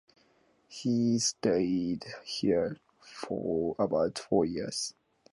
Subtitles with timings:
[0.67, 4.95] He stayed here for about four years.